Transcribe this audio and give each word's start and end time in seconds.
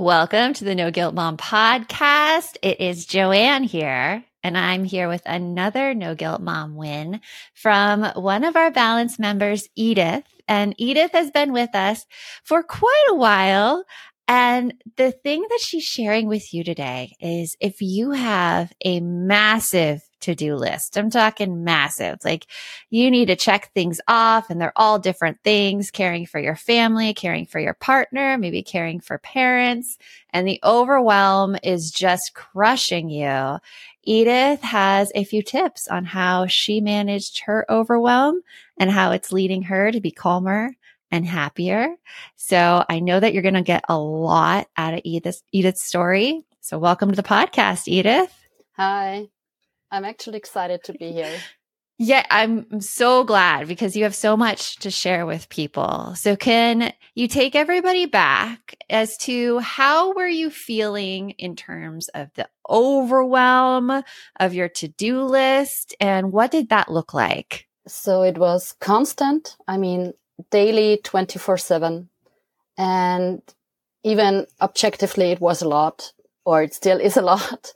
Welcome 0.00 0.54
to 0.54 0.64
the 0.64 0.74
No 0.74 0.90
Guilt 0.90 1.14
Mom 1.14 1.36
podcast. 1.36 2.56
It 2.62 2.80
is 2.80 3.04
Joanne 3.04 3.64
here, 3.64 4.24
and 4.42 4.56
I'm 4.56 4.84
here 4.84 5.10
with 5.10 5.20
another 5.26 5.92
No 5.92 6.14
Guilt 6.14 6.40
Mom 6.40 6.74
win 6.74 7.20
from 7.52 8.04
one 8.14 8.44
of 8.44 8.56
our 8.56 8.70
balance 8.70 9.18
members, 9.18 9.68
Edith. 9.76 10.24
And 10.48 10.74
Edith 10.78 11.12
has 11.12 11.30
been 11.30 11.52
with 11.52 11.74
us 11.74 12.06
for 12.44 12.62
quite 12.62 13.04
a 13.10 13.14
while. 13.14 13.84
And 14.26 14.72
the 14.96 15.12
thing 15.12 15.44
that 15.50 15.60
she's 15.60 15.84
sharing 15.84 16.28
with 16.28 16.54
you 16.54 16.64
today 16.64 17.14
is 17.20 17.58
if 17.60 17.82
you 17.82 18.12
have 18.12 18.72
a 18.82 19.00
massive 19.00 20.00
to 20.20 20.34
do 20.34 20.56
list. 20.56 20.96
I'm 20.96 21.10
talking 21.10 21.64
massive. 21.64 22.18
Like 22.24 22.46
you 22.90 23.10
need 23.10 23.26
to 23.26 23.36
check 23.36 23.72
things 23.72 24.00
off 24.08 24.50
and 24.50 24.60
they're 24.60 24.72
all 24.76 24.98
different 24.98 25.38
things, 25.42 25.90
caring 25.90 26.26
for 26.26 26.38
your 26.38 26.56
family, 26.56 27.14
caring 27.14 27.46
for 27.46 27.58
your 27.60 27.74
partner, 27.74 28.38
maybe 28.38 28.62
caring 28.62 29.00
for 29.00 29.18
parents. 29.18 29.98
And 30.30 30.46
the 30.46 30.60
overwhelm 30.64 31.56
is 31.62 31.90
just 31.90 32.34
crushing 32.34 33.08
you. 33.08 33.58
Edith 34.04 34.62
has 34.62 35.12
a 35.14 35.24
few 35.24 35.42
tips 35.42 35.88
on 35.88 36.04
how 36.04 36.46
she 36.46 36.80
managed 36.80 37.40
her 37.40 37.66
overwhelm 37.70 38.40
and 38.78 38.90
how 38.90 39.12
it's 39.12 39.32
leading 39.32 39.62
her 39.62 39.92
to 39.92 40.00
be 40.00 40.10
calmer 40.10 40.74
and 41.10 41.26
happier. 41.26 41.94
So 42.36 42.84
I 42.88 43.00
know 43.00 43.18
that 43.18 43.32
you're 43.32 43.42
going 43.42 43.54
to 43.54 43.62
get 43.62 43.84
a 43.88 43.98
lot 43.98 44.68
out 44.76 44.94
of 44.94 45.00
Edith's, 45.04 45.42
Edith's 45.52 45.84
story. 45.84 46.44
So 46.60 46.78
welcome 46.78 47.10
to 47.10 47.16
the 47.16 47.22
podcast, 47.22 47.88
Edith. 47.88 48.34
Hi. 48.76 49.28
I'm 49.90 50.04
actually 50.04 50.38
excited 50.38 50.84
to 50.84 50.92
be 50.92 51.12
here. 51.12 51.38
Yeah, 52.02 52.24
I'm 52.30 52.80
so 52.80 53.24
glad 53.24 53.68
because 53.68 53.94
you 53.94 54.04
have 54.04 54.14
so 54.14 54.34
much 54.34 54.76
to 54.76 54.90
share 54.90 55.26
with 55.26 55.50
people. 55.50 56.14
So 56.16 56.34
can 56.34 56.94
you 57.14 57.28
take 57.28 57.54
everybody 57.54 58.06
back 58.06 58.74
as 58.88 59.18
to 59.18 59.58
how 59.58 60.14
were 60.14 60.26
you 60.26 60.48
feeling 60.48 61.32
in 61.32 61.56
terms 61.56 62.08
of 62.14 62.30
the 62.36 62.48
overwhelm 62.70 64.02
of 64.40 64.54
your 64.54 64.70
to-do 64.70 65.24
list 65.24 65.94
and 66.00 66.32
what 66.32 66.50
did 66.50 66.70
that 66.70 66.90
look 66.90 67.12
like? 67.12 67.66
So 67.86 68.22
it 68.22 68.38
was 68.38 68.74
constant. 68.80 69.58
I 69.68 69.76
mean, 69.76 70.14
daily 70.50 71.00
24/7 71.04 72.08
and 72.78 73.42
even 74.04 74.46
objectively 74.58 75.32
it 75.32 75.40
was 75.42 75.60
a 75.60 75.68
lot 75.68 76.12
or 76.46 76.62
it 76.62 76.72
still 76.72 76.98
is 76.98 77.18
a 77.18 77.22
lot. 77.32 77.74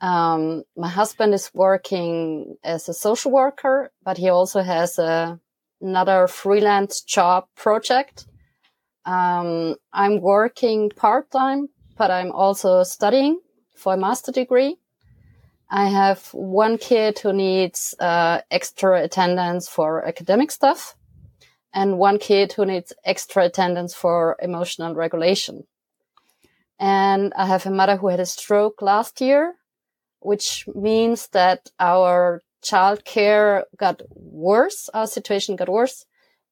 Um, 0.00 0.64
my 0.76 0.88
husband 0.88 1.32
is 1.34 1.50
working 1.54 2.56
as 2.62 2.88
a 2.88 2.94
social 2.94 3.32
worker, 3.32 3.90
but 4.04 4.18
he 4.18 4.28
also 4.28 4.62
has 4.62 4.98
a, 4.98 5.40
another 5.80 6.26
freelance 6.26 7.00
job 7.00 7.46
project. 7.54 8.26
Um, 9.04 9.76
I'm 9.92 10.20
working 10.20 10.90
part 10.90 11.30
time, 11.30 11.68
but 11.96 12.10
I'm 12.10 12.32
also 12.32 12.82
studying 12.82 13.40
for 13.74 13.94
a 13.94 13.96
master 13.96 14.32
degree. 14.32 14.76
I 15.70 15.88
have 15.88 16.28
one 16.32 16.78
kid 16.78 17.18
who 17.18 17.32
needs 17.32 17.94
uh, 17.98 18.40
extra 18.50 19.02
attendance 19.02 19.68
for 19.68 20.06
academic 20.06 20.50
stuff 20.50 20.94
and 21.72 21.98
one 21.98 22.18
kid 22.18 22.52
who 22.52 22.64
needs 22.64 22.92
extra 23.04 23.44
attendance 23.44 23.94
for 23.94 24.36
emotional 24.40 24.94
regulation. 24.94 25.64
And 26.78 27.32
I 27.34 27.46
have 27.46 27.66
a 27.66 27.70
mother 27.70 27.96
who 27.96 28.08
had 28.08 28.20
a 28.20 28.26
stroke 28.26 28.82
last 28.82 29.20
year 29.20 29.54
which 30.20 30.66
means 30.74 31.28
that 31.28 31.70
our 31.78 32.42
childcare 32.62 33.62
got 33.76 34.02
worse. 34.10 34.88
Our 34.92 35.06
situation 35.06 35.56
got 35.56 35.68
worse. 35.68 36.04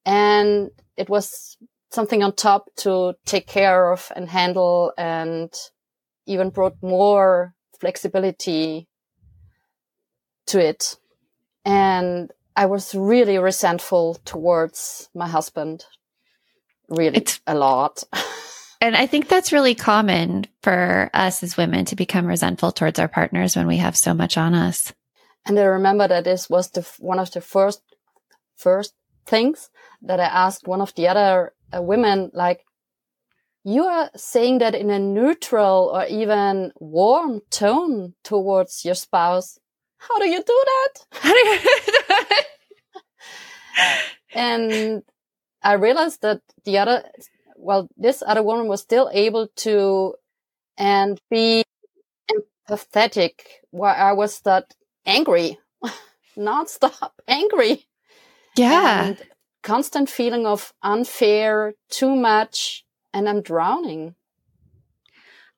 And 0.05 0.69
it 0.97 1.09
was 1.09 1.57
something 1.91 2.23
on 2.23 2.33
top 2.33 2.69
to 2.77 3.15
take 3.25 3.47
care 3.47 3.91
of 3.91 4.11
and 4.15 4.29
handle 4.29 4.93
and 4.97 5.53
even 6.25 6.49
brought 6.49 6.75
more 6.81 7.53
flexibility 7.79 8.87
to 10.47 10.59
it. 10.59 10.97
And 11.63 12.31
I 12.55 12.67
was 12.67 12.95
really 12.95 13.37
resentful 13.37 14.15
towards 14.25 15.09
my 15.13 15.27
husband. 15.27 15.85
Really 16.89 17.17
it's, 17.17 17.41
a 17.47 17.55
lot. 17.55 18.03
And 18.85 18.95
I 18.95 19.07
think 19.07 19.27
that's 19.27 19.51
really 19.51 19.73
common 19.73 20.45
for 20.61 21.09
us 21.11 21.41
as 21.41 21.57
women 21.57 21.85
to 21.85 21.95
become 21.95 22.27
resentful 22.27 22.71
towards 22.71 22.99
our 22.99 23.07
partners 23.07 23.55
when 23.55 23.65
we 23.65 23.77
have 23.77 23.97
so 23.97 24.13
much 24.13 24.37
on 24.37 24.53
us. 24.53 24.93
And 25.43 25.57
I 25.57 25.63
remember 25.63 26.07
that 26.07 26.23
this 26.23 26.51
was 26.51 26.69
the 26.69 26.87
one 26.99 27.17
of 27.17 27.31
the 27.31 27.41
first 27.41 27.81
first 28.55 28.93
things 29.25 29.71
that 30.03 30.19
I 30.19 30.25
asked 30.25 30.67
one 30.67 30.81
of 30.81 30.93
the 30.93 31.07
other 31.07 31.53
uh, 31.75 31.81
women, 31.81 32.29
like, 32.35 32.63
you 33.63 33.85
are 33.85 34.11
saying 34.15 34.59
that 34.59 34.75
in 34.75 34.91
a 34.91 34.99
neutral 34.99 35.89
or 35.91 36.05
even 36.05 36.71
warm 36.79 37.41
tone 37.49 38.13
towards 38.23 38.85
your 38.85 38.93
spouse. 38.93 39.57
How 39.97 40.19
do 40.19 40.29
you 40.29 40.43
do 40.43 40.63
that? 40.71 42.45
And 44.35 45.01
I 45.63 45.73
realized 45.73 46.21
that 46.21 46.41
the 46.65 46.77
other 46.77 47.03
well, 47.65 47.89
this 47.97 48.21
other 48.25 48.43
woman 48.43 48.67
was 48.67 48.81
still 48.81 49.09
able 49.11 49.47
to 49.55 50.13
and 50.77 51.19
be 51.31 51.63
empathetic 52.31 53.41
where 53.71 53.95
I 53.95 54.13
was 54.13 54.41
that 54.41 54.75
angry, 55.05 55.57
nonstop 56.37 57.11
angry. 57.27 57.87
Yeah. 58.55 59.05
And 59.05 59.21
constant 59.63 60.09
feeling 60.09 60.45
of 60.45 60.73
unfair, 60.83 61.73
too 61.89 62.15
much, 62.15 62.85
and 63.13 63.27
I'm 63.27 63.41
drowning. 63.41 64.13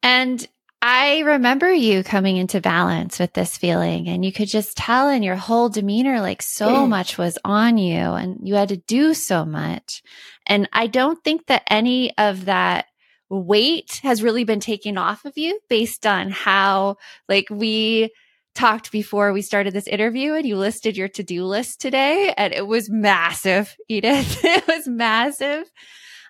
And 0.02 0.48
I 0.82 1.20
remember 1.20 1.74
you 1.74 2.04
coming 2.04 2.38
into 2.38 2.62
balance 2.62 3.18
with 3.18 3.34
this 3.34 3.58
feeling 3.58 4.08
and 4.08 4.24
you 4.24 4.32
could 4.32 4.48
just 4.48 4.78
tell 4.78 5.10
in 5.10 5.24
your 5.24 5.36
whole 5.36 5.70
demeanor, 5.70 6.22
like 6.22 6.44
so 6.44 6.86
much 6.86 7.18
was 7.18 7.40
on 7.44 7.80
you 7.80 7.96
and 7.96 8.40
you 8.44 8.54
had 8.54 8.70
to 8.70 8.78
do 8.78 9.16
so 9.16 9.44
much. 9.44 10.04
And 10.46 10.70
I 10.72 10.88
don't 10.88 11.24
think 11.24 11.48
that 11.48 11.64
any 11.68 12.16
of 12.18 12.46
that 12.46 12.86
weight 13.30 14.00
has 14.04 14.22
really 14.22 14.44
been 14.44 14.60
taken 14.60 14.98
off 14.98 15.26
of 15.26 15.36
you 15.36 15.60
based 15.68 16.06
on 16.06 16.30
how 16.30 16.98
like 17.28 17.48
we 17.50 18.12
talked 18.54 18.92
before 18.92 19.34
we 19.34 19.42
started 19.42 19.74
this 19.74 19.88
interview 19.88 20.34
and 20.34 20.46
you 20.46 20.58
listed 20.58 20.96
your 20.96 21.08
to-do 21.08 21.44
list 21.44 21.82
today 21.82 22.34
and 22.38 22.54
it 22.54 22.68
was 22.68 22.90
massive, 22.90 23.76
Edith. 23.90 24.44
it 24.44 24.68
was 24.68 24.88
massive. 24.88 25.72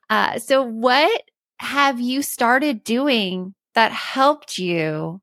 Uh, 0.09 0.39
so 0.39 0.63
what 0.63 1.21
have 1.59 1.99
you 1.99 2.21
started 2.21 2.83
doing 2.83 3.53
that 3.77 3.91
helped 3.91 4.57
you 4.57 5.21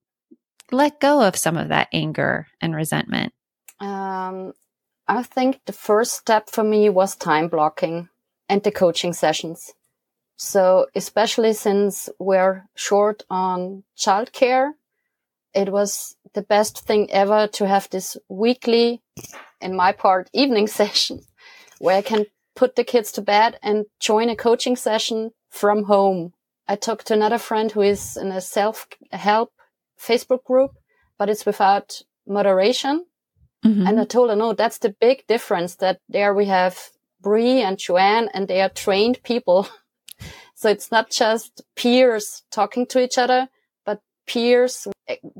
let 0.70 1.00
go 1.00 1.20
of 1.22 1.34
some 1.34 1.56
of 1.56 1.70
that 1.70 1.88
anger 1.92 2.46
and 2.60 2.72
resentment? 2.72 3.32
Um, 3.80 4.52
I 5.08 5.24
think 5.24 5.58
the 5.66 5.72
first 5.72 6.12
step 6.12 6.48
for 6.48 6.62
me 6.62 6.88
was 6.88 7.16
time 7.16 7.48
blocking 7.48 8.08
and 8.48 8.62
the 8.62 8.70
coaching 8.70 9.12
sessions. 9.12 9.72
So, 10.36 10.86
especially 10.94 11.52
since 11.54 12.08
we're 12.20 12.66
short 12.76 13.24
on 13.28 13.82
childcare, 13.98 14.70
it 15.52 15.72
was 15.72 16.14
the 16.34 16.42
best 16.42 16.86
thing 16.86 17.10
ever 17.10 17.48
to 17.54 17.66
have 17.66 17.90
this 17.90 18.16
weekly, 18.28 19.02
in 19.60 19.74
my 19.74 19.90
part, 19.90 20.30
evening 20.32 20.68
session 20.68 21.22
where 21.80 21.96
I 21.96 22.02
can 22.02 22.26
put 22.54 22.76
the 22.76 22.84
kids 22.84 23.10
to 23.12 23.20
bed 23.20 23.58
and 23.64 23.86
join 23.98 24.28
a 24.28 24.36
coaching 24.36 24.76
session 24.76 25.32
from 25.50 25.84
home 25.84 26.34
I 26.66 26.76
talked 26.76 27.06
to 27.08 27.14
another 27.14 27.38
friend 27.38 27.70
who 27.70 27.82
is 27.82 28.16
in 28.16 28.32
a 28.32 28.40
self 28.40 28.86
help 29.12 29.52
Facebook 29.98 30.44
group, 30.44 30.72
but 31.18 31.28
it's 31.28 31.46
without 31.46 32.00
moderation. 32.26 33.06
Mm-hmm. 33.64 33.86
And 33.86 34.00
I 34.00 34.04
told 34.04 34.30
her, 34.30 34.36
no, 34.36 34.52
that's 34.52 34.78
the 34.78 34.94
big 35.00 35.26
difference 35.26 35.76
that 35.76 36.00
there 36.08 36.34
we 36.34 36.46
have 36.46 36.90
Brie 37.20 37.62
and 37.62 37.78
Joanne 37.78 38.28
and 38.34 38.46
they 38.46 38.60
are 38.60 38.68
trained 38.68 39.22
people. 39.22 39.66
so 40.54 40.68
it's 40.68 40.90
not 40.90 41.10
just 41.10 41.62
peers 41.74 42.42
talking 42.50 42.86
to 42.86 43.02
each 43.02 43.18
other, 43.18 43.48
but 43.84 44.00
peers 44.26 44.86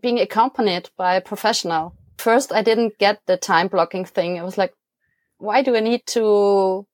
being 0.00 0.18
accompanied 0.18 0.90
by 0.96 1.16
a 1.16 1.20
professional. 1.20 1.94
First, 2.16 2.52
I 2.52 2.62
didn't 2.62 2.98
get 2.98 3.20
the 3.26 3.36
time 3.36 3.68
blocking 3.68 4.04
thing. 4.04 4.38
I 4.38 4.44
was 4.44 4.56
like, 4.56 4.72
why 5.38 5.62
do 5.62 5.76
I 5.76 5.80
need 5.80 6.06
to 6.08 6.86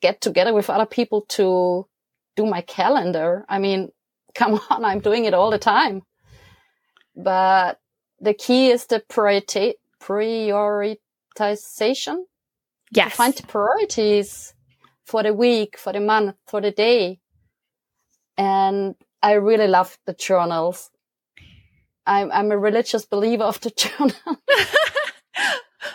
get 0.00 0.20
together 0.22 0.54
with 0.54 0.70
other 0.70 0.86
people 0.86 1.26
to 1.28 1.86
do 2.40 2.46
my 2.46 2.62
calendar. 2.62 3.44
I 3.48 3.58
mean, 3.58 3.90
come 4.34 4.60
on, 4.70 4.84
I'm 4.84 5.00
doing 5.00 5.24
it 5.24 5.34
all 5.34 5.50
the 5.50 5.58
time. 5.58 6.02
But 7.16 7.78
the 8.20 8.34
key 8.34 8.70
is 8.70 8.86
the 8.86 9.00
priorita- 9.00 9.74
prioritization. 10.02 12.22
Yes. 12.92 13.14
Find 13.14 13.34
the 13.34 13.46
priorities 13.46 14.54
for 15.04 15.22
the 15.22 15.34
week, 15.34 15.78
for 15.78 15.92
the 15.92 16.00
month, 16.00 16.34
for 16.46 16.60
the 16.60 16.70
day. 16.70 17.20
And 18.36 18.94
I 19.22 19.32
really 19.34 19.68
love 19.68 19.98
the 20.06 20.14
journals. 20.14 20.90
I'm, 22.06 22.32
I'm 22.32 22.50
a 22.50 22.58
religious 22.58 23.06
believer 23.06 23.44
of 23.44 23.60
the 23.60 23.70
journal. 23.76 24.16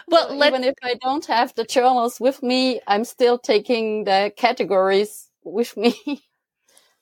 well, 0.08 0.30
so 0.30 0.46
even 0.46 0.64
if 0.64 0.76
I 0.84 0.96
don't 1.02 1.26
have 1.26 1.54
the 1.56 1.66
journals 1.66 2.20
with 2.20 2.44
me, 2.44 2.82
I'm 2.88 3.04
still 3.04 3.40
taking 3.40 4.04
the 4.04 4.32
categories 4.38 5.30
with 5.44 5.76
me. 5.76 6.24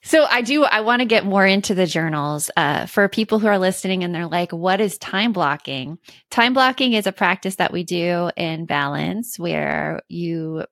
So 0.06 0.24
I 0.24 0.42
do, 0.42 0.64
I 0.64 0.82
want 0.82 1.00
to 1.00 1.06
get 1.06 1.24
more 1.24 1.46
into 1.46 1.74
the 1.74 1.86
journals. 1.86 2.50
Uh, 2.56 2.84
for 2.84 3.08
people 3.08 3.38
who 3.38 3.46
are 3.46 3.58
listening 3.58 4.04
and 4.04 4.14
they're 4.14 4.26
like, 4.26 4.52
what 4.52 4.80
is 4.80 4.98
time 4.98 5.32
blocking? 5.32 5.98
Time 6.30 6.52
blocking 6.52 6.92
is 6.92 7.06
a 7.06 7.12
practice 7.12 7.56
that 7.56 7.72
we 7.72 7.84
do 7.84 8.30
in 8.36 8.66
balance 8.66 9.38
where 9.38 10.02
you 10.08 10.66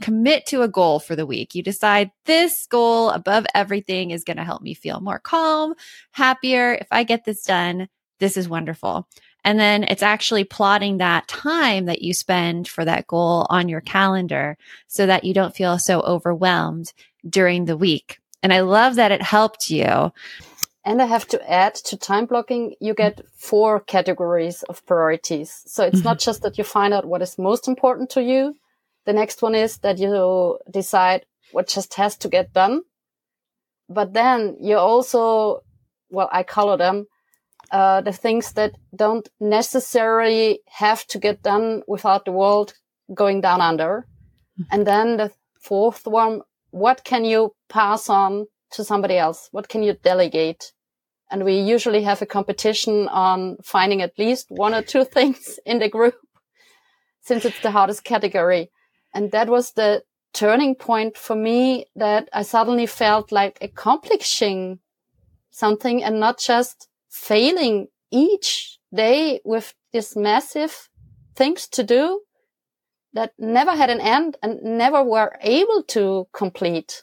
commit 0.00 0.46
to 0.46 0.62
a 0.62 0.68
goal 0.68 1.00
for 1.00 1.16
the 1.16 1.26
week. 1.26 1.56
You 1.56 1.64
decide 1.64 2.12
this 2.26 2.66
goal 2.66 3.10
above 3.10 3.44
everything 3.54 4.12
is 4.12 4.22
going 4.22 4.36
to 4.36 4.44
help 4.44 4.62
me 4.62 4.72
feel 4.74 5.00
more 5.00 5.18
calm, 5.18 5.74
happier. 6.12 6.72
If 6.74 6.86
I 6.92 7.02
get 7.02 7.24
this 7.24 7.42
done, 7.42 7.88
this 8.20 8.36
is 8.36 8.48
wonderful. 8.48 9.08
And 9.42 9.58
then 9.58 9.82
it's 9.82 10.02
actually 10.02 10.44
plotting 10.44 10.98
that 10.98 11.26
time 11.26 11.86
that 11.86 12.02
you 12.02 12.14
spend 12.14 12.68
for 12.68 12.84
that 12.84 13.08
goal 13.08 13.46
on 13.50 13.68
your 13.68 13.80
calendar 13.80 14.56
so 14.86 15.06
that 15.06 15.24
you 15.24 15.34
don't 15.34 15.56
feel 15.56 15.78
so 15.78 16.02
overwhelmed 16.02 16.92
during 17.28 17.64
the 17.64 17.76
week. 17.76 18.20
And 18.46 18.52
I 18.52 18.60
love 18.60 18.94
that 18.94 19.10
it 19.10 19.22
helped 19.22 19.70
you. 19.70 20.12
And 20.84 21.02
I 21.02 21.06
have 21.06 21.26
to 21.30 21.50
add 21.50 21.74
to 21.86 21.96
time 21.96 22.26
blocking, 22.26 22.76
you 22.80 22.94
get 22.94 23.22
four 23.34 23.80
categories 23.80 24.62
of 24.68 24.86
priorities. 24.86 25.64
So 25.66 25.82
it's 25.82 25.98
mm-hmm. 25.98 26.04
not 26.10 26.20
just 26.20 26.42
that 26.42 26.56
you 26.56 26.62
find 26.62 26.94
out 26.94 27.08
what 27.08 27.22
is 27.22 27.38
most 27.38 27.66
important 27.66 28.08
to 28.10 28.22
you. 28.22 28.54
The 29.04 29.12
next 29.12 29.42
one 29.42 29.56
is 29.56 29.78
that 29.78 29.98
you 29.98 30.60
decide 30.70 31.26
what 31.50 31.66
just 31.66 31.94
has 31.94 32.16
to 32.18 32.28
get 32.28 32.52
done. 32.52 32.82
But 33.88 34.12
then 34.12 34.58
you 34.60 34.76
also, 34.76 35.64
well, 36.08 36.28
I 36.30 36.44
color 36.44 36.76
them, 36.76 37.08
uh, 37.72 38.02
the 38.02 38.12
things 38.12 38.52
that 38.52 38.76
don't 38.94 39.28
necessarily 39.40 40.60
have 40.68 41.04
to 41.08 41.18
get 41.18 41.42
done 41.42 41.82
without 41.88 42.24
the 42.24 42.30
world 42.30 42.74
going 43.12 43.40
down 43.40 43.60
under. 43.60 44.06
Mm-hmm. 44.56 44.62
And 44.70 44.86
then 44.86 45.16
the 45.16 45.32
fourth 45.60 46.06
one 46.06 46.42
what 46.70 47.04
can 47.04 47.24
you 47.24 47.52
pass 47.68 48.08
on 48.08 48.46
to 48.72 48.84
somebody 48.84 49.16
else? 49.16 49.48
What 49.52 49.68
can 49.68 49.82
you 49.82 49.94
delegate? 50.02 50.72
And 51.30 51.44
we 51.44 51.58
usually 51.58 52.02
have 52.02 52.22
a 52.22 52.26
competition 52.26 53.08
on 53.08 53.56
finding 53.62 54.02
at 54.02 54.18
least 54.18 54.46
one 54.48 54.74
or 54.74 54.82
two 54.82 55.04
things 55.16 55.58
in 55.64 55.78
the 55.78 55.88
group 55.88 56.14
since 57.22 57.44
it's 57.44 57.60
the 57.60 57.72
hardest 57.72 58.04
category. 58.04 58.70
And 59.12 59.32
that 59.32 59.48
was 59.48 59.72
the 59.72 60.02
turning 60.32 60.74
point 60.74 61.16
for 61.16 61.34
me 61.34 61.86
that 61.96 62.28
I 62.32 62.42
suddenly 62.42 62.86
felt 62.86 63.32
like 63.32 63.58
accomplishing 63.60 64.78
something 65.50 66.04
and 66.04 66.20
not 66.20 66.38
just 66.38 66.88
failing 67.08 67.88
each 68.10 68.78
day 68.94 69.40
with 69.44 69.74
this 69.92 70.14
massive 70.14 70.88
things 71.34 71.66
to 71.68 71.82
do, 71.82 72.20
that 73.16 73.32
never 73.38 73.74
had 73.74 73.88
an 73.88 74.00
end 74.00 74.36
and 74.42 74.62
never 74.62 75.02
were 75.02 75.38
able 75.40 75.82
to 75.82 76.28
complete. 76.32 77.02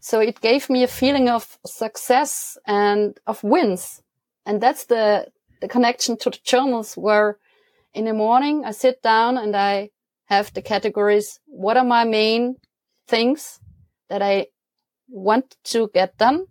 So 0.00 0.20
it 0.20 0.40
gave 0.40 0.68
me 0.68 0.82
a 0.82 0.88
feeling 0.88 1.28
of 1.28 1.58
success 1.64 2.58
and 2.66 3.16
of 3.26 3.42
wins. 3.44 4.02
And 4.44 4.60
that's 4.60 4.86
the, 4.86 5.28
the 5.60 5.68
connection 5.68 6.16
to 6.18 6.30
the 6.30 6.38
journals 6.44 6.94
where 6.94 7.38
in 7.94 8.06
the 8.06 8.12
morning 8.12 8.64
I 8.64 8.72
sit 8.72 9.00
down 9.00 9.38
and 9.38 9.54
I 9.54 9.90
have 10.24 10.52
the 10.52 10.62
categories. 10.62 11.38
What 11.46 11.76
are 11.76 11.84
my 11.84 12.04
main 12.04 12.56
things 13.06 13.60
that 14.08 14.20
I 14.20 14.48
want 15.08 15.56
to 15.64 15.90
get 15.94 16.18
done? 16.18 16.46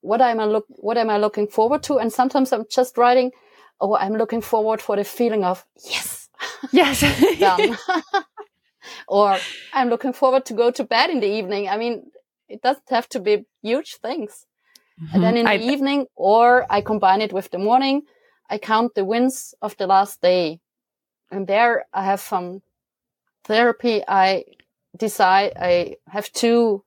What 0.00 0.20
am 0.20 0.40
I 0.40 0.44
look, 0.44 0.66
what 0.68 0.98
am 0.98 1.10
I 1.10 1.18
looking 1.18 1.46
forward 1.46 1.84
to? 1.84 1.98
And 1.98 2.12
sometimes 2.12 2.52
I'm 2.52 2.64
just 2.68 2.98
writing, 2.98 3.30
Oh, 3.80 3.94
I'm 3.94 4.14
looking 4.14 4.40
forward 4.40 4.80
for 4.80 4.96
the 4.96 5.04
feeling 5.04 5.44
of 5.44 5.64
yes, 5.84 6.25
Yes. 6.72 7.02
or 9.08 9.38
I'm 9.72 9.88
looking 9.88 10.12
forward 10.12 10.44
to 10.46 10.54
go 10.54 10.70
to 10.70 10.84
bed 10.84 11.10
in 11.10 11.20
the 11.20 11.28
evening. 11.28 11.68
I 11.68 11.76
mean, 11.76 12.10
it 12.48 12.62
doesn't 12.62 12.88
have 12.88 13.08
to 13.10 13.20
be 13.20 13.44
huge 13.62 13.96
things. 13.96 14.46
Mm-hmm. 15.00 15.14
And 15.14 15.24
then 15.24 15.36
in 15.36 15.44
the 15.44 15.52
I, 15.52 15.56
evening, 15.56 16.06
or 16.14 16.66
I 16.70 16.80
combine 16.80 17.20
it 17.20 17.32
with 17.32 17.50
the 17.50 17.58
morning, 17.58 18.02
I 18.48 18.58
count 18.58 18.94
the 18.94 19.04
wins 19.04 19.54
of 19.60 19.76
the 19.76 19.86
last 19.86 20.22
day. 20.22 20.60
And 21.30 21.46
there 21.46 21.86
I 21.92 22.04
have 22.04 22.20
some 22.20 22.62
therapy. 23.44 24.02
I 24.06 24.44
decide 24.96 25.52
I 25.60 25.96
have 26.08 26.32
two, 26.32 26.84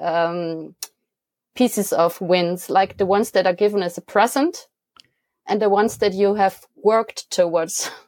um, 0.00 0.74
pieces 1.54 1.92
of 1.92 2.20
wins, 2.20 2.70
like 2.70 2.96
the 2.96 3.06
ones 3.06 3.32
that 3.32 3.46
are 3.46 3.52
given 3.52 3.82
as 3.82 3.98
a 3.98 4.02
present 4.02 4.68
and 5.46 5.60
the 5.60 5.68
ones 5.68 5.98
that 5.98 6.14
you 6.14 6.34
have 6.34 6.66
worked 6.76 7.30
towards. 7.30 7.90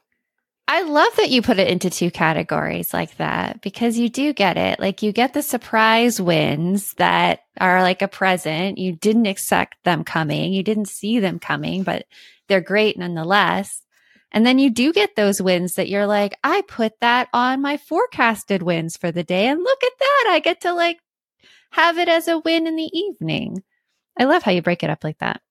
I 0.66 0.82
love 0.82 1.14
that 1.16 1.30
you 1.30 1.42
put 1.42 1.58
it 1.58 1.68
into 1.68 1.90
two 1.90 2.10
categories 2.10 2.94
like 2.94 3.16
that 3.18 3.60
because 3.60 3.98
you 3.98 4.08
do 4.08 4.32
get 4.32 4.56
it. 4.56 4.80
Like 4.80 5.02
you 5.02 5.12
get 5.12 5.34
the 5.34 5.42
surprise 5.42 6.20
wins 6.20 6.94
that 6.94 7.40
are 7.60 7.82
like 7.82 8.00
a 8.00 8.08
present. 8.08 8.78
You 8.78 8.92
didn't 8.92 9.26
expect 9.26 9.76
them 9.84 10.04
coming. 10.04 10.54
You 10.54 10.62
didn't 10.62 10.88
see 10.88 11.20
them 11.20 11.38
coming, 11.38 11.82
but 11.82 12.06
they're 12.48 12.62
great 12.62 12.98
nonetheless. 12.98 13.82
And 14.32 14.44
then 14.44 14.58
you 14.58 14.70
do 14.70 14.92
get 14.92 15.16
those 15.16 15.40
wins 15.40 15.74
that 15.74 15.88
you're 15.88 16.06
like, 16.06 16.36
I 16.42 16.62
put 16.66 16.98
that 17.00 17.28
on 17.32 17.60
my 17.60 17.76
forecasted 17.76 18.62
wins 18.62 18.96
for 18.96 19.12
the 19.12 19.22
day. 19.22 19.46
And 19.46 19.62
look 19.62 19.84
at 19.84 19.98
that. 19.98 20.30
I 20.30 20.40
get 20.40 20.62
to 20.62 20.72
like 20.72 20.98
have 21.70 21.98
it 21.98 22.08
as 22.08 22.26
a 22.26 22.38
win 22.38 22.66
in 22.66 22.76
the 22.76 22.90
evening. 22.92 23.62
I 24.18 24.24
love 24.24 24.42
how 24.42 24.50
you 24.50 24.62
break 24.62 24.82
it 24.82 24.90
up 24.90 25.04
like 25.04 25.18
that. 25.18 25.42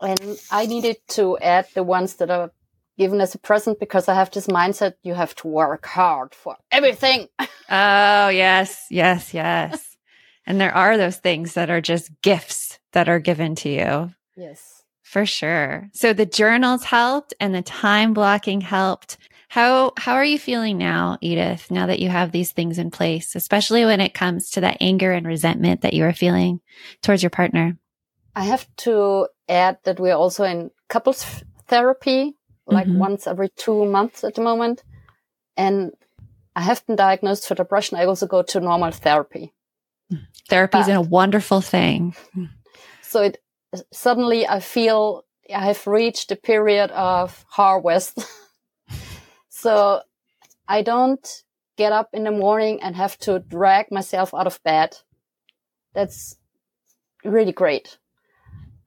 And 0.00 0.38
I 0.50 0.66
needed 0.66 0.96
to 1.08 1.36
add 1.38 1.68
the 1.74 1.82
ones 1.82 2.14
that 2.16 2.30
are 2.30 2.50
given 2.98 3.20
as 3.20 3.34
a 3.34 3.38
present 3.38 3.78
because 3.78 4.08
I 4.08 4.14
have 4.14 4.30
this 4.30 4.48
mindset 4.48 4.94
you 5.02 5.14
have 5.14 5.34
to 5.36 5.48
work 5.48 5.86
hard 5.86 6.34
for 6.34 6.56
everything. 6.70 7.28
oh, 7.38 8.28
yes, 8.28 8.86
yes, 8.90 9.32
yes. 9.32 9.96
and 10.46 10.60
there 10.60 10.74
are 10.74 10.98
those 10.98 11.16
things 11.16 11.54
that 11.54 11.70
are 11.70 11.80
just 11.80 12.10
gifts 12.20 12.78
that 12.92 13.08
are 13.08 13.20
given 13.20 13.54
to 13.56 13.68
you. 13.68 14.10
Yes. 14.36 14.82
For 15.02 15.24
sure. 15.24 15.88
So 15.94 16.12
the 16.12 16.26
journals 16.26 16.84
helped 16.84 17.32
and 17.40 17.54
the 17.54 17.62
time 17.62 18.12
blocking 18.12 18.60
helped. 18.60 19.16
How 19.48 19.92
how 19.96 20.12
are 20.12 20.24
you 20.24 20.38
feeling 20.38 20.76
now, 20.76 21.16
Edith, 21.22 21.70
now 21.70 21.86
that 21.86 22.00
you 22.00 22.10
have 22.10 22.32
these 22.32 22.52
things 22.52 22.78
in 22.78 22.90
place, 22.90 23.34
especially 23.34 23.86
when 23.86 24.02
it 24.02 24.12
comes 24.12 24.50
to 24.50 24.60
that 24.60 24.76
anger 24.82 25.12
and 25.12 25.26
resentment 25.26 25.80
that 25.80 25.94
you 25.94 26.04
are 26.04 26.12
feeling 26.12 26.60
towards 27.00 27.22
your 27.22 27.30
partner? 27.30 27.78
I 28.36 28.44
have 28.44 28.66
to 28.78 29.28
add 29.48 29.78
that 29.84 29.98
we're 29.98 30.14
also 30.14 30.44
in 30.44 30.70
couples 30.88 31.24
therapy 31.66 32.37
like 32.68 32.86
mm-hmm. 32.86 32.98
once 32.98 33.26
every 33.26 33.48
two 33.48 33.84
months 33.86 34.24
at 34.24 34.34
the 34.34 34.42
moment. 34.42 34.84
And 35.56 35.92
I 36.54 36.62
have 36.62 36.86
been 36.86 36.96
diagnosed 36.96 37.46
for 37.46 37.54
depression. 37.54 37.98
I 37.98 38.04
also 38.04 38.26
go 38.26 38.42
to 38.42 38.60
normal 38.60 38.90
therapy. 38.90 39.52
Therapy 40.48 40.78
is 40.78 40.88
a 40.88 41.00
wonderful 41.00 41.60
thing. 41.60 42.14
So 43.02 43.22
it 43.22 43.38
suddenly 43.92 44.46
I 44.46 44.60
feel 44.60 45.24
I 45.54 45.66
have 45.66 45.86
reached 45.86 46.28
the 46.28 46.36
period 46.36 46.90
of 46.90 47.44
harvest. 47.48 48.18
so 49.48 50.02
I 50.66 50.82
don't 50.82 51.44
get 51.76 51.92
up 51.92 52.10
in 52.12 52.24
the 52.24 52.30
morning 52.30 52.82
and 52.82 52.96
have 52.96 53.18
to 53.18 53.38
drag 53.38 53.90
myself 53.90 54.34
out 54.34 54.46
of 54.46 54.62
bed. 54.62 54.96
That's 55.94 56.36
really 57.24 57.52
great. 57.52 57.98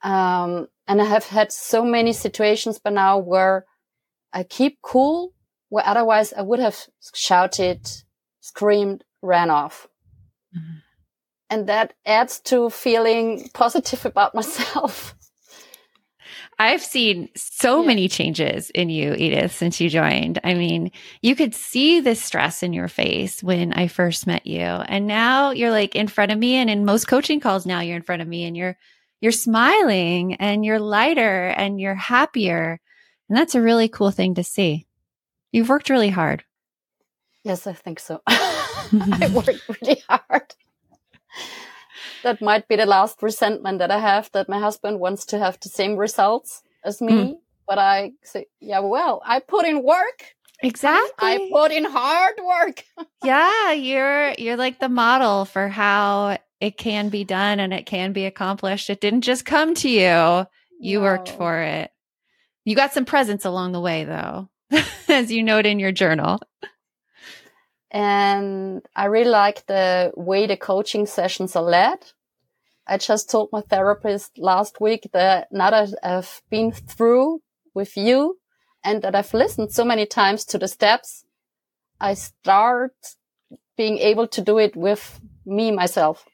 Um, 0.03 0.67
and 0.87 1.01
I 1.01 1.05
have 1.05 1.25
had 1.25 1.51
so 1.51 1.85
many 1.85 2.13
situations 2.13 2.79
by 2.79 2.89
now 2.89 3.17
where 3.17 3.65
I 4.33 4.43
keep 4.43 4.81
cool 4.81 5.33
where 5.69 5.85
otherwise 5.87 6.33
I 6.33 6.41
would 6.41 6.59
have 6.59 6.77
shouted, 7.13 7.89
screamed, 8.41 9.03
ran 9.21 9.49
off. 9.49 9.87
Mm-hmm. 10.55 10.77
And 11.49 11.67
that 11.67 11.93
adds 12.05 12.39
to 12.41 12.69
feeling 12.69 13.49
positive 13.53 14.05
about 14.05 14.35
myself. 14.35 15.15
I've 16.59 16.83
seen 16.83 17.29
so 17.35 17.81
yeah. 17.81 17.87
many 17.87 18.07
changes 18.07 18.69
in 18.69 18.89
you, 18.89 19.15
Edith, 19.17 19.53
since 19.53 19.81
you 19.81 19.89
joined. 19.89 20.39
I 20.43 20.53
mean, 20.53 20.91
you 21.21 21.35
could 21.35 21.55
see 21.55 22.01
the 22.01 22.13
stress 22.13 22.61
in 22.61 22.71
your 22.71 22.87
face 22.87 23.41
when 23.41 23.73
I 23.73 23.87
first 23.87 24.27
met 24.27 24.45
you. 24.45 24.59
And 24.59 25.07
now 25.07 25.51
you're 25.51 25.71
like 25.71 25.95
in 25.95 26.07
front 26.07 26.31
of 26.31 26.37
me. 26.37 26.55
And 26.55 26.69
in 26.69 26.85
most 26.85 27.07
coaching 27.07 27.39
calls 27.39 27.65
now 27.65 27.79
you're 27.79 27.95
in 27.95 28.03
front 28.03 28.21
of 28.21 28.27
me 28.27 28.43
and 28.43 28.55
you're, 28.55 28.77
you're 29.21 29.31
smiling 29.31 30.35
and 30.35 30.63
you're 30.63 30.79
lighter 30.79 31.47
and 31.47 31.81
you're 31.81 31.95
happier. 31.95 32.79
And 33.31 33.37
that's 33.37 33.55
a 33.55 33.61
really 33.61 33.87
cool 33.87 34.11
thing 34.11 34.35
to 34.35 34.43
see. 34.43 34.87
You've 35.53 35.69
worked 35.69 35.89
really 35.89 36.09
hard. 36.09 36.43
Yes, 37.45 37.65
I 37.65 37.71
think 37.71 38.01
so. 38.01 38.19
I 38.27 39.31
worked 39.33 39.69
really 39.69 40.03
hard. 40.09 40.53
That 42.23 42.41
might 42.41 42.67
be 42.67 42.75
the 42.75 42.85
last 42.85 43.23
resentment 43.23 43.79
that 43.79 43.89
I 43.89 43.99
have 43.99 44.29
that 44.33 44.49
my 44.49 44.59
husband 44.59 44.99
wants 44.99 45.23
to 45.27 45.39
have 45.39 45.57
the 45.61 45.69
same 45.69 45.95
results 45.95 46.61
as 46.83 46.99
me. 46.99 47.13
Mm. 47.13 47.37
But 47.65 47.79
I 47.79 48.11
say, 48.21 48.47
yeah, 48.59 48.79
well, 48.79 49.21
I 49.25 49.39
put 49.39 49.65
in 49.65 49.81
work. 49.81 50.35
Exactly. 50.61 51.09
I 51.21 51.49
put 51.53 51.71
in 51.71 51.85
hard 51.85 52.35
work. 52.45 52.83
yeah, 53.23 53.71
you're 53.71 54.31
you're 54.31 54.57
like 54.57 54.81
the 54.81 54.89
model 54.89 55.45
for 55.45 55.69
how 55.69 56.37
it 56.59 56.75
can 56.75 57.07
be 57.07 57.23
done 57.23 57.61
and 57.61 57.73
it 57.73 57.85
can 57.85 58.11
be 58.11 58.25
accomplished. 58.25 58.89
It 58.89 58.99
didn't 58.99 59.21
just 59.21 59.45
come 59.45 59.73
to 59.75 59.89
you. 59.89 60.45
You 60.81 60.99
no. 60.99 61.03
worked 61.03 61.29
for 61.29 61.61
it. 61.61 61.91
You 62.63 62.75
got 62.75 62.93
some 62.93 63.05
presents 63.05 63.45
along 63.45 63.71
the 63.71 63.81
way, 63.81 64.03
though, 64.03 64.49
as 65.07 65.31
you 65.31 65.43
note 65.43 65.65
in 65.65 65.79
your 65.79 65.91
journal. 65.91 66.39
And 67.89 68.85
I 68.95 69.05
really 69.05 69.29
like 69.29 69.65
the 69.65 70.13
way 70.15 70.47
the 70.47 70.55
coaching 70.55 71.05
sessions 71.05 71.55
are 71.55 71.63
led. 71.63 71.99
I 72.87 72.97
just 72.97 73.29
told 73.29 73.49
my 73.51 73.61
therapist 73.61 74.37
last 74.37 74.79
week 74.79 75.09
that 75.13 75.47
now 75.51 75.71
that 75.71 75.93
I've 76.03 76.41
been 76.49 76.71
through 76.71 77.41
with 77.73 77.97
you 77.97 78.37
and 78.83 79.01
that 79.01 79.15
I've 79.15 79.33
listened 79.33 79.71
so 79.71 79.83
many 79.83 80.05
times 80.05 80.45
to 80.45 80.57
the 80.57 80.67
steps, 80.67 81.25
I 81.99 82.13
start 82.13 82.93
being 83.77 83.97
able 83.97 84.27
to 84.27 84.41
do 84.41 84.57
it 84.57 84.75
with 84.75 85.19
me 85.45 85.71
myself. 85.71 86.25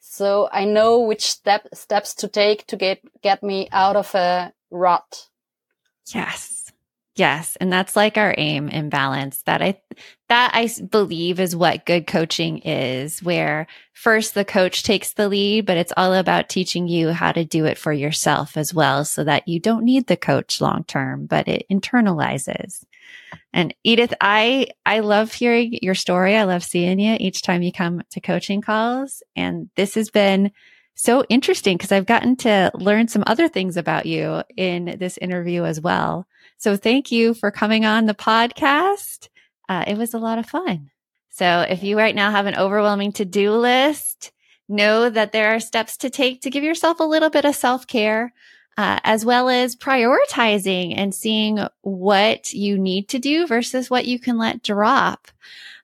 So 0.00 0.48
I 0.50 0.64
know 0.64 1.00
which 1.00 1.26
step 1.26 1.68
steps 1.74 2.14
to 2.16 2.28
take 2.28 2.66
to 2.68 2.76
get 2.76 3.00
get 3.22 3.42
me 3.42 3.68
out 3.70 3.96
of 3.96 4.14
a 4.14 4.52
rut. 4.70 5.28
Yes. 6.14 6.56
Yes, 7.16 7.56
and 7.62 7.72
that's 7.72 7.96
like 7.96 8.18
our 8.18 8.34
aim 8.36 8.68
in 8.68 8.90
balance. 8.90 9.40
That 9.46 9.62
I 9.62 9.80
that 10.28 10.50
I 10.52 10.68
believe 10.82 11.40
is 11.40 11.56
what 11.56 11.86
good 11.86 12.06
coaching 12.06 12.58
is, 12.58 13.22
where 13.22 13.66
first 13.94 14.34
the 14.34 14.44
coach 14.44 14.82
takes 14.82 15.14
the 15.14 15.26
lead, 15.26 15.64
but 15.64 15.78
it's 15.78 15.94
all 15.96 16.12
about 16.12 16.50
teaching 16.50 16.88
you 16.88 17.12
how 17.12 17.32
to 17.32 17.42
do 17.42 17.64
it 17.64 17.78
for 17.78 17.90
yourself 17.90 18.58
as 18.58 18.74
well 18.74 19.06
so 19.06 19.24
that 19.24 19.48
you 19.48 19.58
don't 19.60 19.84
need 19.84 20.06
the 20.06 20.16
coach 20.16 20.60
long 20.60 20.84
term, 20.84 21.24
but 21.24 21.48
it 21.48 21.64
internalizes. 21.72 22.84
And 23.50 23.74
Edith, 23.82 24.12
I 24.20 24.68
I 24.84 25.00
love 25.00 25.32
hearing 25.32 25.78
your 25.80 25.94
story. 25.94 26.36
I 26.36 26.44
love 26.44 26.64
seeing 26.64 26.98
you 26.98 27.16
each 27.18 27.40
time 27.40 27.62
you 27.62 27.72
come 27.72 28.02
to 28.10 28.20
coaching 28.20 28.60
calls, 28.60 29.22
and 29.34 29.70
this 29.74 29.94
has 29.94 30.10
been 30.10 30.52
so 30.96 31.24
interesting 31.28 31.76
because 31.76 31.92
I've 31.92 32.06
gotten 32.06 32.36
to 32.36 32.70
learn 32.74 33.06
some 33.06 33.22
other 33.26 33.48
things 33.48 33.76
about 33.76 34.06
you 34.06 34.42
in 34.56 34.96
this 34.98 35.18
interview 35.18 35.64
as 35.64 35.78
well. 35.78 36.26
So 36.56 36.74
thank 36.74 37.12
you 37.12 37.34
for 37.34 37.50
coming 37.50 37.84
on 37.84 38.06
the 38.06 38.14
podcast. 38.14 39.28
Uh, 39.68 39.84
it 39.86 39.98
was 39.98 40.14
a 40.14 40.18
lot 40.18 40.38
of 40.38 40.46
fun. 40.46 40.90
So 41.28 41.66
if 41.68 41.82
you 41.82 41.98
right 41.98 42.14
now 42.14 42.30
have 42.30 42.46
an 42.46 42.56
overwhelming 42.56 43.12
to 43.12 43.26
do 43.26 43.52
list, 43.52 44.32
know 44.70 45.10
that 45.10 45.32
there 45.32 45.54
are 45.54 45.60
steps 45.60 45.98
to 45.98 46.08
take 46.08 46.40
to 46.40 46.50
give 46.50 46.64
yourself 46.64 46.98
a 46.98 47.04
little 47.04 47.30
bit 47.30 47.44
of 47.44 47.54
self 47.54 47.86
care. 47.86 48.32
Uh, 48.78 49.00
as 49.04 49.24
well 49.24 49.48
as 49.48 49.74
prioritizing 49.74 50.92
and 50.98 51.14
seeing 51.14 51.58
what 51.80 52.52
you 52.52 52.76
need 52.76 53.08
to 53.08 53.18
do 53.18 53.46
versus 53.46 53.88
what 53.88 54.04
you 54.04 54.18
can 54.18 54.36
let 54.36 54.62
drop. 54.62 55.28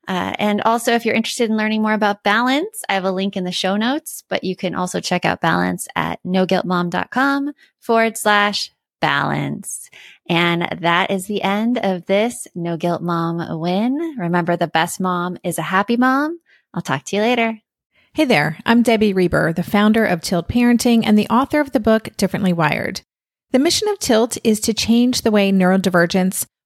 Uh, 0.08 0.34
and 0.38 0.60
also, 0.62 0.92
if 0.92 1.04
you're 1.04 1.14
interested 1.14 1.48
in 1.48 1.56
learning 1.56 1.82
more 1.82 1.92
about 1.92 2.24
balance, 2.24 2.82
I 2.88 2.94
have 2.94 3.04
a 3.04 3.12
link 3.12 3.36
in 3.36 3.44
the 3.44 3.52
show 3.52 3.76
notes, 3.76 4.24
but 4.28 4.42
you 4.42 4.56
can 4.56 4.74
also 4.74 5.00
check 5.00 5.24
out 5.24 5.40
balance 5.40 5.86
at 5.94 6.22
noguiltmom.com 6.24 7.52
forward 7.80 8.16
slash 8.16 8.72
balance. 9.00 9.90
And 10.28 10.78
that 10.80 11.10
is 11.10 11.26
the 11.26 11.42
end 11.42 11.78
of 11.78 12.06
this 12.06 12.46
No 12.54 12.76
Guilt 12.76 13.02
Mom 13.02 13.60
win. 13.60 14.16
Remember, 14.18 14.56
the 14.56 14.66
best 14.66 15.00
mom 15.00 15.38
is 15.44 15.58
a 15.58 15.62
happy 15.62 15.96
mom. 15.96 16.40
I'll 16.74 16.82
talk 16.82 17.04
to 17.04 17.16
you 17.16 17.22
later. 17.22 17.58
Hey 18.14 18.24
there, 18.24 18.58
I'm 18.66 18.82
Debbie 18.82 19.14
Reber, 19.14 19.52
the 19.52 19.62
founder 19.62 20.04
of 20.04 20.20
Tilt 20.20 20.48
Parenting 20.48 21.02
and 21.04 21.18
the 21.18 21.28
author 21.28 21.60
of 21.60 21.72
the 21.72 21.80
book 21.80 22.10
Differently 22.16 22.52
Wired. 22.52 23.00
The 23.52 23.58
mission 23.58 23.88
of 23.88 23.98
Tilt 23.98 24.38
is 24.44 24.60
to 24.60 24.74
change 24.74 25.22
the 25.22 25.30
way 25.30 25.50
neurodivergence, 25.50 26.46